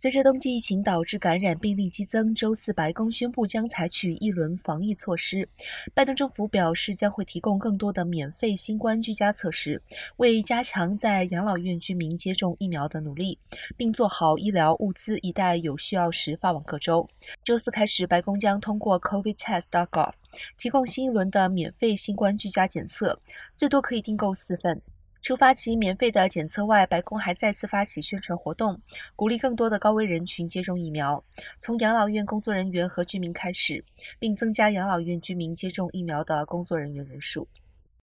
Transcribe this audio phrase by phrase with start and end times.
[0.00, 5.46] 随着冬季疫情导致感染病例激增，周四白宫宣布将采取一轮防疫措施。
[5.92, 9.82] 拜登政府表示将会提供更多的免费新冠居家测试，
[10.16, 13.38] 为加强在养老院居民接种疫苗的努力，
[13.76, 17.06] 并做好医疗物资一旦有需要时发往各州。
[17.44, 20.12] 周四开始，白宫将通过 COVIDTest.gov
[20.56, 23.20] 提供新一轮的免费新冠居家检测，
[23.54, 24.80] 最多可以订购四份。
[25.22, 28.80] 除发起免费的检测外，白宫还再次发起宣传活动，
[29.14, 31.22] 鼓励更多的高危人群接种疫苗，
[31.60, 33.84] 从养老院工作人员和居民开始，
[34.18, 37.46] 并增加养老院居民接种疫苗的工作人员人数。